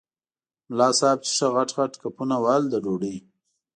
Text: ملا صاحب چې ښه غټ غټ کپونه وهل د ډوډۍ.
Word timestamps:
ملا 0.69 0.89
صاحب 0.99 1.19
چې 1.25 1.31
ښه 1.37 1.47
غټ 1.55 1.69
غټ 1.77 1.93
کپونه 2.01 2.35
وهل 2.43 2.63
د 2.69 2.75
ډوډۍ. 2.83 3.17